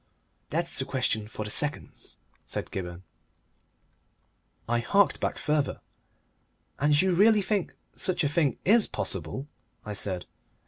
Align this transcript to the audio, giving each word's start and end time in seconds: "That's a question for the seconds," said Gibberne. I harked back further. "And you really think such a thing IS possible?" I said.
"That's 0.49 0.81
a 0.81 0.85
question 0.85 1.27
for 1.27 1.45
the 1.45 1.51
seconds," 1.51 2.17
said 2.47 2.71
Gibberne. 2.71 3.03
I 4.67 4.79
harked 4.79 5.19
back 5.19 5.37
further. 5.37 5.79
"And 6.79 6.99
you 6.99 7.13
really 7.13 7.43
think 7.43 7.75
such 7.95 8.23
a 8.23 8.27
thing 8.27 8.57
IS 8.65 8.87
possible?" 8.87 9.47
I 9.85 9.93
said. 9.93 10.25